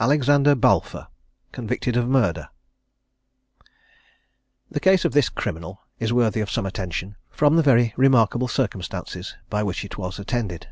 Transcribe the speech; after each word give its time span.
ALEXANDER 0.00 0.54
BALFOUR. 0.54 1.08
CONVICTED 1.52 1.98
OF 1.98 2.08
MURDER. 2.08 2.48
The 4.70 4.80
case 4.80 5.04
of 5.04 5.12
this 5.12 5.28
criminal 5.28 5.82
is 5.98 6.14
worthy 6.14 6.40
of 6.40 6.50
some 6.50 6.64
attention, 6.64 7.16
from 7.28 7.56
the 7.56 7.62
very 7.62 7.92
remarkable 7.98 8.48
circumstances 8.48 9.34
by 9.50 9.62
which 9.64 9.84
it 9.84 9.98
was 9.98 10.18
attended. 10.18 10.68